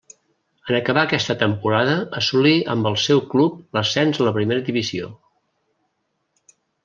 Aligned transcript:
En 0.69 0.75
acabar 0.77 1.01
aquesta 1.07 1.33
temporada 1.41 1.93
assolí 2.21 2.53
amb 2.75 2.89
el 2.91 2.97
seu 3.03 3.21
club 3.35 3.59
l'ascens 3.79 4.21
a 4.23 4.27
la 4.29 4.33
primera 4.41 4.65
divisió. 4.73 5.11